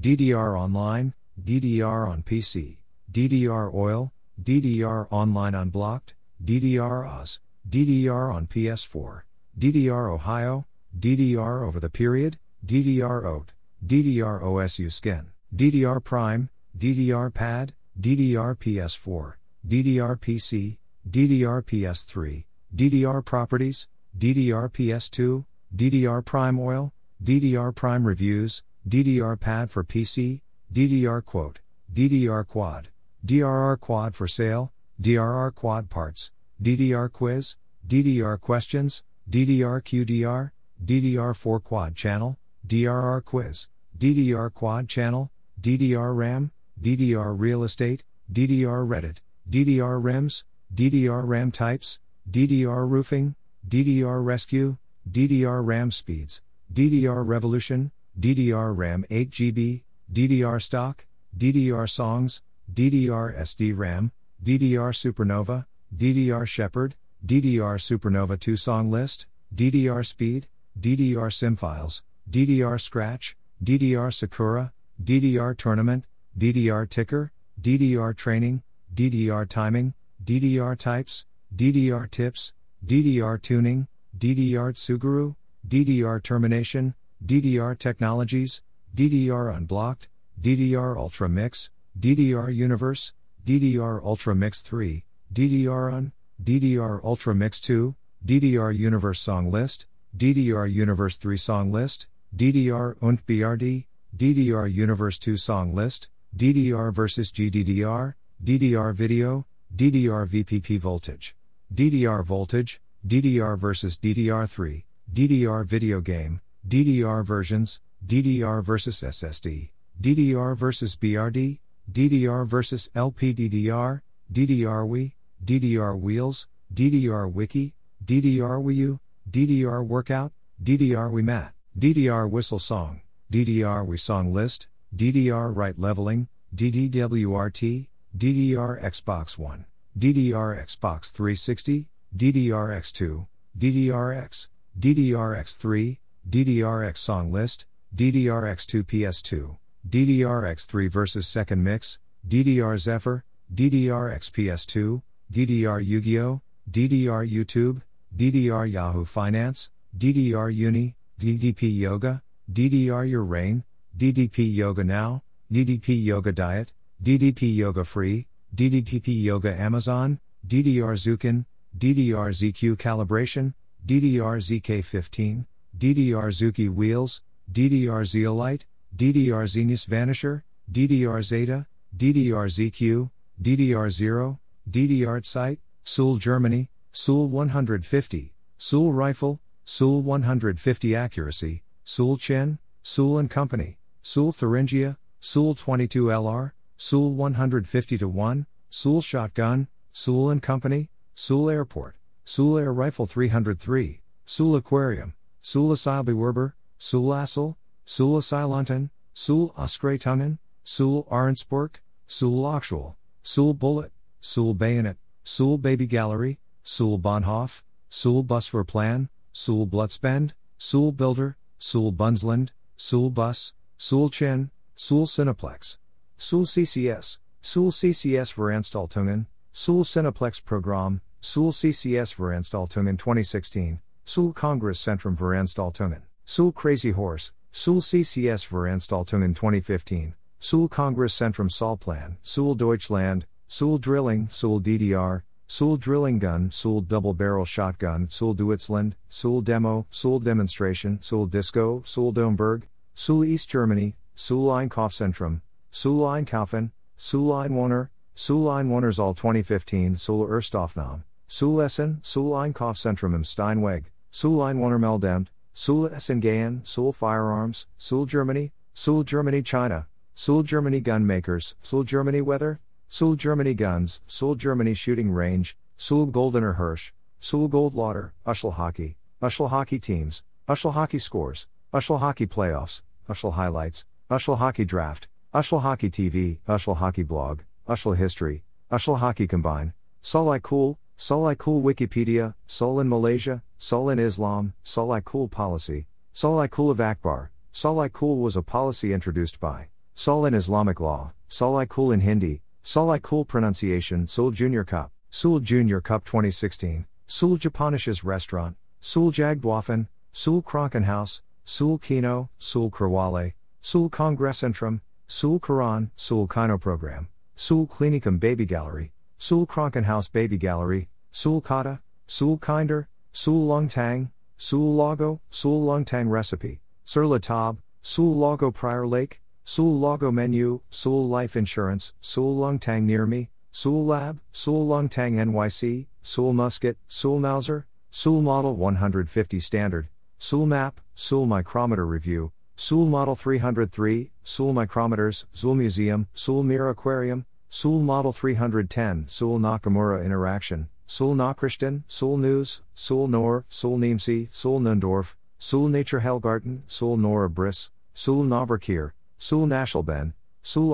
DDR 0.00 0.58
Online, 0.58 1.14
DDR 1.42 2.08
on 2.08 2.22
PC, 2.22 2.78
DDR 3.12 3.72
Oil, 3.72 4.12
DDR 4.42 5.06
Online 5.10 5.54
Unblocked, 5.54 6.14
DDR 6.44 7.08
Oz, 7.08 7.40
DDR 7.68 8.34
on 8.34 8.46
PS4, 8.46 9.22
DDR 9.58 10.12
Ohio, 10.12 10.66
DDR 10.98 11.66
Over 11.66 11.80
the 11.80 11.90
Period, 11.90 12.38
DDR 12.64 13.24
OAT, 13.24 13.52
DDR 13.86 14.42
OSU 14.42 14.92
Skin, 14.92 15.30
DDR 15.54 16.02
Prime, 16.02 16.50
DDR 16.76 17.32
Pad, 17.32 17.72
DDR 17.98 18.54
PS4, 18.54 19.34
DDR 19.66 20.20
PC, 20.20 20.78
DDR 21.08 21.62
PS3, 21.62 22.44
DDR 22.74 23.24
Properties, 23.24 23.88
DDR 24.18 24.70
PS2, 24.70 25.46
DDR 25.74 26.22
Prime 26.22 26.58
Oil, 26.58 26.92
DDR 27.24 27.74
Prime 27.74 28.06
Reviews, 28.06 28.62
DDR 28.86 29.40
Pad 29.40 29.70
for 29.70 29.82
PC, 29.82 30.42
DDR 30.72 31.24
Quote, 31.24 31.60
DDR 31.92 32.46
Quad, 32.46 32.88
DRR 33.24 33.80
Quad 33.80 34.14
for 34.14 34.28
sale, 34.28 34.72
DRR 35.00 35.54
Quad 35.54 35.88
Parts, 35.88 36.32
DDR 36.62 37.10
Quiz, 37.10 37.56
DDR 37.86 38.38
Questions, 38.38 39.02
DDR 39.30 39.82
QDR, 39.82 40.50
DDR4 40.84 41.64
Quad 41.64 41.94
Channel, 41.96 42.36
DRR 42.66 43.24
Quiz, 43.24 43.68
DDR 43.96 44.52
Quad 44.52 44.86
Channel, 44.86 45.30
DDR 45.60 46.14
RAM, 46.14 46.50
DDR 46.80 47.34
Real 47.38 47.64
Estate, 47.64 48.04
DDR 48.32 48.86
Reddit, 48.86 49.18
DDR 49.48 50.02
REMS, 50.02 50.44
DDR 50.74 51.26
RAM 51.26 51.50
Types, 51.50 52.00
DDR 52.30 52.88
Roofing, 52.88 53.34
DDR 53.66 54.24
Rescue, 54.24 54.76
DDR 55.10 55.64
RAM 55.64 55.90
Speeds, 55.90 56.42
DDR 56.72 57.26
Revolution, 57.26 57.92
DDR 58.18 58.76
RAM 58.76 59.04
8GB, 59.10 59.82
DDR 60.12 60.60
Stock, 60.60 61.06
DDR 61.36 61.88
Songs, 61.88 62.42
DDR 62.72 63.36
SD 63.38 63.76
RAM, 63.76 64.12
DDR 64.42 64.92
Supernova, 64.92 65.66
DDR 65.96 66.46
Shepherd, 66.46 66.94
DDR 67.24 67.78
Supernova 67.78 68.38
2 68.38 68.56
Song 68.56 68.90
List, 68.90 69.26
DDR 69.54 70.04
Speed, 70.04 70.48
DDR 70.78 71.32
SIM 71.32 71.56
Files, 71.56 72.02
DDR 72.30 72.80
Scratch, 72.80 73.36
DDR 73.62 74.12
Sakura, 74.12 74.72
DDR 75.02 75.56
Tournament, 75.56 76.04
DDR 76.38 76.88
Ticker, 76.88 77.32
DDR 77.62 78.14
Training, 78.14 78.62
DDR 78.94 79.48
Timing, 79.48 79.94
DDR 80.22 80.76
Types, 80.76 81.24
DDR 81.54 82.10
Tips, 82.10 82.52
DDR 82.84 83.40
Tuning, 83.40 83.88
DDR 84.18 84.74
Tsuguru, 84.74 85.34
DDR 85.66 86.22
Termination, 86.22 86.94
DDR 87.24 87.78
Technologies, 87.78 88.62
DDR 88.94 89.56
Unblocked, 89.56 90.08
DDR 90.38 90.96
Ultra 90.96 91.28
Mix, 91.28 91.70
DDR 91.98 92.54
Universe, 92.54 93.14
DDR 93.46 94.04
Ultra 94.04 94.34
Mix 94.34 94.60
3, 94.60 95.04
DDR 95.32 95.92
Un, 95.92 96.12
DDR 96.42 97.02
Ultra 97.02 97.34
Mix 97.34 97.60
2, 97.60 97.94
DDR 98.26 98.76
Universe 98.76 99.20
Song 99.20 99.50
List, 99.50 99.86
DDR 100.14 100.70
Universe 100.70 101.16
3 101.16 101.36
Song 101.36 101.72
List, 101.72 102.08
DDR 102.36 102.94
und 103.00 103.24
BRD, 103.24 103.86
DDR 104.14 104.70
Universe 104.70 105.18
2 105.18 105.36
Song 105.38 105.74
List, 105.74 106.10
DDR 106.36 106.92
versus 106.92 107.32
GDDR, 107.32 108.12
DDR 108.44 108.94
Video, 108.94 109.46
DDR 109.74 110.28
VPP 110.28 110.78
Voltage, 110.78 111.34
DDR 111.74 112.22
Voltage, 112.22 112.78
DDR 113.06 113.58
versus 113.58 113.96
DDR3, 113.96 114.84
DDR 115.10 115.64
Video 115.64 116.02
Game, 116.02 116.42
DDR 116.68 117.24
Versions, 117.24 117.80
DDR 118.06 118.62
versus 118.62 119.00
SSD, 119.00 119.70
DDR 119.98 120.54
versus 120.58 120.94
BRD, 120.94 121.58
DDR 121.90 122.46
versus 122.46 122.90
LPDDR, 122.94 124.02
DDR 124.30 124.86
Wii, 124.86 125.12
DDR 125.42 125.98
Wheels, 125.98 126.48
DDR 126.74 127.32
Wiki, 127.32 127.74
DDR 128.04 128.62
Wii 128.62 128.74
U, 128.76 129.00
DDR 129.30 129.86
Workout, 129.86 130.32
DDR 130.62 131.10
Wii 131.10 131.24
Mat, 131.24 131.54
DDR 131.78 132.30
Whistle 132.30 132.58
Song, 132.58 133.00
DDR 133.32 133.86
Wii 133.86 133.98
Song 133.98 134.34
List, 134.34 134.68
DDR 134.94 135.54
Right 135.54 135.78
Leveling, 135.78 136.28
DDWRT, 136.54 137.88
DDR 138.16 138.82
Xbox 138.82 139.36
One, 139.38 139.66
DDR 139.98 140.62
Xbox 140.62 141.10
360, 141.12 141.88
DDRX2, 142.16 143.26
DDRX, 143.58 144.48
DDRX3, 144.78 145.98
DDRX 146.28 146.98
Song 146.98 147.32
List, 147.32 147.66
DDRX2 147.94 148.84
PS2, 148.84 149.56
DDRX3 149.88 150.90
versus 150.90 151.26
Second 151.26 151.62
Mix, 151.62 151.98
DDR 152.26 152.78
Zephyr, 152.78 153.24
DDRX 153.54 154.30
PS2, 154.30 155.02
DDR 155.32 155.84
Yu 155.84 156.00
Gi 156.00 156.18
Oh!, 156.20 156.42
DDR 156.70 157.30
YouTube, 157.30 157.82
DDR 158.14 158.70
Yahoo 158.70 159.04
Finance, 159.04 159.70
DDR 159.96 160.54
Uni, 160.54 160.94
DDP 161.20 161.76
Yoga, 161.76 162.22
DDR 162.52 163.08
Your 163.08 163.24
Rain, 163.24 163.64
DDP 163.96 164.54
Yoga 164.54 164.84
Now, 164.84 165.22
DDP 165.50 166.04
Yoga 166.04 166.30
Diet, 166.30 166.72
DDP 167.02 167.54
Yoga 167.56 167.82
Free, 167.82 168.26
DDP 168.54 169.22
Yoga 169.22 169.58
Amazon, 169.58 170.20
DDR 170.46 170.96
Zukin, 170.96 171.46
DDR 171.78 172.30
ZQ 172.30 172.76
Calibration, 172.76 173.54
DDR 173.86 174.38
ZK15, 174.38 175.46
DDR 175.78 176.30
Zuki 176.30 176.68
Wheels, 176.68 177.22
DDR 177.50 178.04
Zeolite, 178.04 178.66
DDR 178.94 179.46
Zenus 179.46 179.86
Vanisher, 179.86 180.42
DDR 180.70 181.22
Zeta, 181.22 181.66
DDR 181.96 182.48
ZQ, 182.50 183.10
DDR 183.40 183.90
0, 183.90 184.38
DDR 184.70 185.24
Site, 185.24 185.60
Suhl 185.84 186.18
Germany, 186.18 186.68
Suhl 186.92 187.28
150, 187.28 188.34
Suhl 188.58 188.94
Rifle, 188.94 189.40
Suhl 189.64 190.02
150 190.02 190.94
Accuracy, 190.94 191.62
Suhl 191.84 192.20
Chin, 192.20 192.58
Suhl 192.82 193.18
and 193.18 193.30
Company, 193.30 193.78
Suhl 194.06 194.32
Thuringia, 194.32 194.98
Suhl 195.20 195.56
22 195.56 196.04
LR, 196.04 196.52
Suhl 196.78 197.12
150 197.12 197.98
to 197.98 198.08
1, 198.08 198.46
Suhl 198.70 199.02
Shotgun, 199.02 199.66
Suhl 199.92 200.30
and 200.30 200.40
Company, 200.40 200.90
Suhl 201.16 201.52
Airport, 201.52 201.96
Suhl 202.24 202.60
Air 202.60 202.72
Rifle 202.72 203.06
303, 203.06 204.00
Suhl 204.24 204.56
Aquarium, 204.56 205.14
Suhl 205.42 205.72
Asylbewerber, 205.72 206.52
Suhl 206.78 207.16
Assel, 207.20 207.56
Suhl 207.84 208.20
Asylanten, 208.20 208.90
Suhl 209.12 209.52
Ausgreitungen, 209.56 210.38
Suhl 210.64 211.04
Ahrensburg, 211.08 211.80
Suhl 212.08 212.54
Actual, 212.54 212.94
Suhl 213.24 213.58
Bullet, 213.58 213.90
Suhl 214.22 214.54
Bayonet, 214.56 214.98
Suhl 215.24 215.60
Baby 215.60 215.88
Gallery, 215.88 216.38
Suhl 216.64 217.00
Bahnhof, 217.00 217.64
Suhl 217.90 218.24
Busfahrplan, 218.24 219.08
Suhl 219.34 219.68
Blutzbend, 219.68 220.30
Suhl 220.60 220.92
Builder, 220.92 221.34
Suhl 221.58 221.92
Bunsland, 221.92 222.50
Suhl 222.78 223.12
Bus, 223.12 223.52
Suhl 223.78 224.10
Chin, 224.10 224.50
Suhl 224.76 225.06
Cineplex, 225.06 225.78
Suhl 226.18 226.46
CCS, 226.46 227.18
Suhl 227.42 227.70
CCS 227.70 228.32
Veranstaltungen, 228.32 229.26
Suhl 229.52 229.84
Cineplex 229.84 230.42
Programm, 230.44 231.00
Suhl 231.20 231.52
CCS 231.52 232.14
Veranstaltungen 232.14 232.96
2016, 232.96 233.80
Suhl 234.04 234.34
Congress 234.34 234.78
Centrum 234.80 235.16
Veranstaltungen, 235.16 236.02
Suhl 236.26 236.52
Crazy 236.52 236.92
Horse, 236.92 237.32
Suhl 237.52 237.80
CCS 237.80 238.44
Veranstaltungen 238.44 239.34
2015, 239.34 240.14
Suhl 240.40 240.68
Kongress 240.68 241.16
Zentrum 241.16 241.48
Saulplan, 241.48 242.16
Suhl 242.22 242.54
Deutschland, 242.56 243.26
Suhl 243.48 243.78
Drilling, 243.80 244.28
Suhl 244.28 244.60
DDR, 244.60 245.22
Suhl 245.48 245.78
Drilling 245.78 246.18
Gun, 246.18 246.50
Suhl 246.50 246.86
Double 246.86 247.14
Barrel 247.14 247.44
Shotgun, 247.44 248.06
Suhl 248.08 248.36
Deutschland, 248.36 248.94
Suhl 249.10 249.42
Demo, 249.42 249.86
Suhl 249.90 250.22
Demonstration, 250.22 250.98
Suhl 251.00 251.28
Disco, 251.28 251.80
Suhl 251.84 252.12
Domberg, 252.12 252.62
Suhl 252.98 253.26
East 253.26 253.50
Germany, 253.50 253.94
Suhl 254.16 254.50
Einkaufszentrum, 254.50 255.42
Suhl 255.70 256.08
Einkaufen, 256.08 256.72
Suhl 256.96 257.34
Einwohner, 257.34 257.90
Suhl 258.16 258.48
Einwohners 258.48 258.98
All 258.98 259.14
2015, 259.14 259.96
Suhl 259.96 260.26
Erstaufnahme, 260.30 261.02
Suhl 261.28 261.62
Essen, 261.62 262.00
Suhl 262.02 262.34
Einkaufszentrum 262.34 263.14
im 263.14 263.22
Steinweg, 263.22 263.92
Suhl 264.10 264.42
Einwohner 264.42 264.78
Meldemt, 264.78 265.28
Suhl 265.54 265.92
Essen 265.92 266.22
Gehen, 266.22 266.64
Suhl 266.64 266.94
Firearms, 266.94 267.66
Suhl 267.78 268.06
Germany, 268.06 268.50
Suhl 268.74 269.04
Germany 269.04 269.42
China, 269.42 269.86
Suhl 270.14 270.42
Germany 270.42 270.80
Gun 270.80 271.06
Makers, 271.06 271.54
Suhl 271.62 271.84
Germany 271.84 272.22
Weather, 272.22 272.60
Suhl 272.88 273.14
Germany 273.14 273.52
Guns, 273.52 274.00
Suhl 274.08 274.36
Germany 274.38 274.72
Shooting 274.72 275.10
Range, 275.10 275.54
Suhl 275.78 276.10
Goldener 276.10 276.56
Hirsch, 276.56 276.92
Suhl 277.20 277.50
Goldlauter, 277.50 278.12
Uschel 278.24 278.54
Hockey, 278.54 278.96
Uschel 279.20 279.50
Hockey 279.50 279.78
Teams, 279.78 280.22
Uschel 280.48 280.72
Hockey 280.72 280.98
Scores, 280.98 281.46
Uschel 281.74 281.98
Hockey 281.98 282.26
Playoffs, 282.26 282.80
Uschel 283.08 283.34
Highlights, 283.34 283.84
Uschel 284.10 284.38
Hockey 284.38 284.64
Draft, 284.64 285.06
Uschel 285.32 285.60
Hockey 285.60 285.88
TV, 285.88 286.38
Uschel 286.48 286.76
Hockey 286.76 287.04
Blog, 287.04 287.44
Uschel 287.68 287.96
History, 287.96 288.42
Uschel 288.70 288.98
Hockey 288.98 289.28
Combine, 289.28 289.72
Solai 290.02 290.42
Cool, 290.42 290.76
Solai 290.98 291.38
Cool 291.38 291.62
Wikipedia, 291.62 292.34
Sol 292.46 292.80
in 292.80 292.88
Malaysia, 292.88 293.42
Sol 293.56 293.90
in 293.90 294.00
Islam, 294.00 294.54
Solai 294.64 295.04
Cool 295.04 295.28
Policy, 295.28 295.86
Solai 296.12 296.50
Cool 296.50 296.70
of 296.70 296.80
Akbar, 296.80 297.30
Solai 297.52 297.92
Cool 297.92 298.18
was 298.18 298.34
a 298.34 298.42
policy 298.42 298.92
introduced 298.92 299.38
by 299.38 299.68
Sol 299.94 300.26
in 300.26 300.34
Islamic 300.34 300.80
law, 300.80 301.12
Solai 301.30 301.68
Cool 301.68 301.92
in 301.92 302.00
Hindi, 302.00 302.42
Solai 302.64 303.00
Cool 303.00 303.24
pronunciation, 303.24 304.08
Sul 304.08 304.32
Junior 304.32 304.64
Cup, 304.64 304.90
Sul 305.10 305.38
Junior 305.38 305.80
Cup 305.80 306.04
2016, 306.04 306.86
Sul 307.06 307.36
Japanisches 307.36 308.02
Restaurant, 308.02 308.56
Sul 308.80 309.12
Jagdwaffen, 309.12 309.86
Sul 310.10 310.42
Krankenhaus, 310.42 311.20
Sul 311.48 311.78
Kino, 311.78 312.28
Sul 312.38 312.72
Krawale, 312.72 313.34
Sul 313.60 313.88
Kongresscentrum, 313.88 314.80
Sul 315.06 315.38
Quran, 315.38 315.90
Sul 315.94 316.26
Kino 316.26 316.58
Program, 316.58 317.06
Sul 317.36 317.68
Klinikum 317.68 318.18
Baby 318.18 318.44
Gallery, 318.44 318.90
Sul 319.16 319.46
Krankenhaus 319.46 320.10
Baby 320.10 320.38
Gallery, 320.38 320.88
Sul 321.12 321.40
Kata, 321.40 321.80
Sul 322.08 322.36
Kinder, 322.36 322.88
Sul 323.12 323.46
Longtang, 323.46 324.10
Sul 324.36 324.74
Lago, 324.74 325.20
Sul 325.30 325.62
Longtang 325.62 326.08
Recipe, 326.08 326.58
Sur 326.84 327.06
La 327.06 327.18
Tab, 327.18 327.58
Sul 327.80 328.12
Lago 328.16 328.50
Prior 328.50 328.84
Lake, 328.84 329.20
Sul 329.44 329.78
Lago 329.78 330.10
Menu, 330.10 330.62
Sul 330.70 331.06
Life 331.06 331.36
Insurance, 331.36 331.94
Sul 332.00 332.34
Longtang 332.34 332.82
Near 332.82 333.06
Me, 333.06 333.30
Sul 333.52 333.86
Lab, 333.86 334.18
Sul 334.32 334.66
Longtang 334.66 335.14
NYC, 335.14 335.86
Sul 336.02 336.32
Musket, 336.32 336.76
Sul 336.88 337.20
Mauser, 337.20 337.66
Sul 337.92 338.20
Model 338.20 338.56
150 338.56 339.38
Standard, 339.38 339.88
Sul 340.18 340.46
Map, 340.46 340.80
Sul 340.94 341.26
Micrometer 341.26 341.86
Review, 341.86 342.32
Sul 342.56 342.86
Model 342.86 343.14
303, 343.14 344.10
Sul 344.22 344.54
Micrometers, 344.54 345.26
Sul 345.32 345.54
Museum, 345.54 346.08
Sul 346.14 346.42
Mir 346.42 346.70
Aquarium, 346.70 347.26
Sul 347.48 347.80
Model 347.80 348.12
310, 348.12 349.04
Sul 349.08 349.38
Nakamura 349.38 350.02
Interaction, 350.02 350.68
Sul 350.86 351.14
Nachrichten, 351.14 351.84
Sul 351.86 352.16
News, 352.16 352.62
Sul 352.72 353.08
Nor, 353.08 353.44
Sul 353.48 353.78
Niemsi, 353.78 354.32
Sul 354.32 354.58
Nundorf, 354.60 355.14
Sul 355.38 355.68
Nature 355.68 356.00
Helgarten, 356.00 356.62
Sul 356.66 356.96
Nora 356.96 357.28
Briss, 357.28 357.70
Sul 357.92 358.24
Naverkeer, 358.24 358.92
Sul 359.18 359.46
Naschelben, 359.46 360.14
Sul 360.42 360.70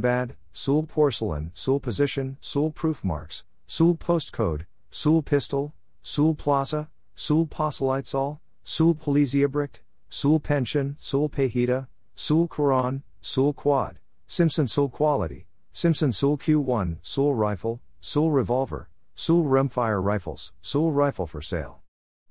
Bad, 0.00 0.36
Sul 0.52 0.86
Porcelain, 0.86 1.50
Sul 1.52 1.80
Position, 1.80 2.36
Sul 2.40 2.70
Proof 2.70 3.02
Marks, 3.02 3.42
Sul 3.66 3.96
Postcode, 3.96 4.66
Sul 4.90 5.20
Pistol, 5.20 5.72
Sul 6.00 6.34
Plaza, 6.34 6.88
Sul 7.16 7.46
Postleitzahl, 7.46 8.38
Sul 8.64 8.94
Polizeiabricht, 8.94 9.80
Sul 10.08 10.40
Pension, 10.40 10.96
Sul 10.98 11.28
Pehita, 11.28 11.86
Sul 12.14 12.48
Quran, 12.48 13.02
Sul 13.20 13.52
Quad, 13.52 13.98
Simpson 14.26 14.66
Sul 14.66 14.88
Quality, 14.88 15.46
Simpson 15.72 16.10
Sul 16.10 16.38
Q1, 16.38 16.96
Sul 17.02 17.34
Rifle, 17.34 17.80
Sul 18.00 18.30
Revolver, 18.30 18.88
Sul 19.14 19.44
Rimfire 19.44 20.02
Rifles, 20.02 20.52
Sul 20.62 20.92
Rifle 20.92 21.26
for 21.26 21.42
sale. 21.42 21.82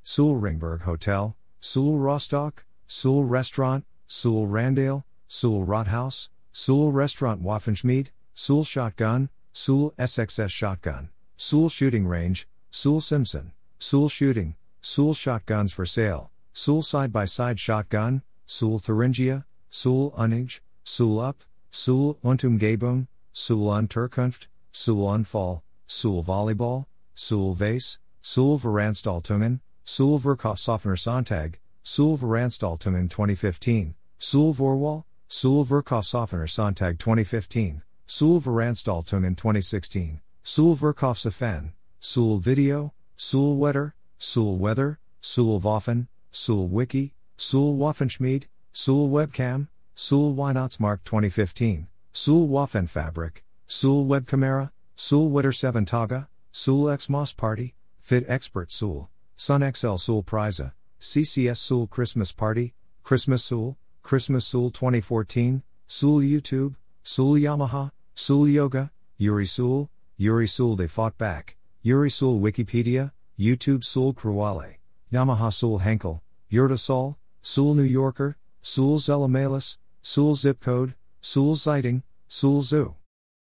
Sul 0.02 0.40
Ringberg 0.40 0.82
Hotel, 0.82 1.36
Sul 1.60 1.98
Rostock, 1.98 2.66
Sul 2.88 3.24
Restaurant, 3.24 3.86
Sul 4.08 4.48
Randale, 4.48 5.04
Sul 5.28 5.66
Rathaus, 5.66 6.30
Sul 6.52 6.92
Restaurant 6.92 7.44
Waffenschmied, 7.44 8.10
Sul 8.34 8.64
Shotgun, 8.64 9.30
Sul 9.52 9.92
SXS 10.00 10.50
Shotgun, 10.50 11.10
Sul 11.38 11.70
Shooting 11.70 12.08
Range, 12.08 12.48
Sul 12.72 13.02
Simpson, 13.02 13.54
Sul 13.78 14.10
Shooting, 14.10 14.56
Sul 14.86 15.14
Shotguns 15.14 15.72
for 15.72 15.86
sale, 15.86 16.30
Sul 16.52 16.82
side 16.82 17.14
by 17.14 17.24
side 17.24 17.58
shotgun, 17.58 18.22
Sul 18.46 18.80
Thuringia, 18.80 19.46
Sul 19.70 20.12
Unig, 20.12 20.60
Sul 20.84 21.22
up, 21.22 21.38
Sul 21.72 22.16
Untumgebung, 22.22 23.08
Sul 23.32 23.72
Unterkunft, 23.72 24.48
Sul 24.74 25.08
Unfall, 25.08 25.64
Sul 25.88 26.22
Volleyball, 26.22 26.86
Sul 27.16 27.56
Vase, 27.56 28.00
Sul 28.22 28.58
Veranstaltungen, 28.58 29.62
Sul 29.86 30.20
Verkaufsoffener 30.20 31.00
Sonntag, 31.00 31.56
Sul 31.84 32.18
Veranstaltungen 32.18 33.08
2015, 33.08 33.96
Sul 34.18 34.54
Vorwahl, 34.54 35.06
Sul 35.28 35.64
Verkaufsoffener 35.64 36.46
Sonntag 36.46 37.00
2015, 37.00 37.82
Sul 38.06 38.42
Veranstaltungen 38.42 39.34
2016, 39.38 40.20
Sul 40.44 40.76
Verkaufsoffen, 40.76 41.72
Sul 42.02 42.38
Video, 42.40 42.92
Sul 43.16 43.56
Wetter, 43.56 43.94
Sul 44.24 44.56
Weather, 44.56 45.00
Sul 45.20 45.60
Waffen, 45.60 46.08
Sul 46.32 46.70
Wiki, 46.70 47.14
Sul 47.36 47.78
Waffenschmied, 47.78 48.46
Sul 48.72 49.10
Webcam, 49.10 49.68
Sul 49.96 50.34
Weihnachtsmarkt 50.34 51.04
2015, 51.04 51.88
Sul 52.14 52.48
Waffenfabrik, 52.48 53.44
Sul 53.68 54.06
Webcamera, 54.06 54.72
Sul 54.96 55.30
Wetter 55.30 55.52
7 55.52 55.86
Taga, 55.86 56.30
Sul 56.54 56.96
Xmas 56.98 57.34
Party, 57.34 57.76
Fit 58.00 58.24
Expert 58.30 58.72
Sul, 58.72 59.10
Sun 59.36 59.60
XL 59.70 59.98
Sul 59.98 60.24
Priza, 60.24 60.74
CCS 61.02 61.58
Sul 61.58 61.86
Christmas 61.86 62.32
Party, 62.32 62.74
Christmas 63.04 63.44
Sul, 63.44 63.78
Christmas 64.04 64.46
Sul 64.46 64.70
2014, 64.70 65.62
Sul 65.86 66.22
YouTube, 66.22 66.76
Sul 67.04 67.36
Yamaha, 67.36 67.92
Sul 68.16 68.48
Yoga, 68.48 68.90
Yuri 69.18 69.46
Sul, 69.46 69.90
Yuri 70.16 70.48
Sul 70.48 70.78
They 70.78 70.88
Fought 70.88 71.18
Back, 71.18 71.58
Yuri 71.82 72.10
Sul 72.10 72.40
Wikipedia, 72.40 73.12
YouTube 73.38 73.84
Sul 73.84 74.14
Cruale, 74.14 74.78
Yamaha 75.12 75.52
Sul 75.52 75.80
Henkel, 75.80 76.22
Yurta 76.52 76.78
Sol, 76.78 77.18
Sul 77.42 77.74
New 77.74 77.84
Yorker, 77.84 78.38
Sul 78.62 79.00
Zella-Mehlis, 79.00 79.78
Sul 80.02 80.36
Zip 80.36 80.60
Code, 80.60 80.94
Sul 81.20 81.56
Zeitung, 81.56 82.04
Sul 82.28 82.62
Zoo. 82.62 82.96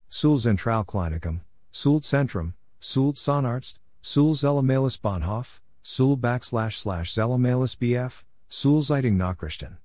Sul 0.10 0.38
Zentralklinikum, 0.38 1.42
Sul 1.72 2.00
Centrum, 2.02 2.54
Sul 2.80 3.14
Sonarzt, 3.14 3.80
Sul 4.02 4.34
Zella-Mehlis 4.34 5.00
Bahnhof, 5.00 5.60
Sul 5.82 6.18
backslash 6.18 6.74
slash 6.74 7.14
Zella-Mehlis 7.14 7.76
BF, 7.76 8.24
Sul 8.48 8.82
Zeitung 8.82 9.18
Nachrichten. 9.18 9.78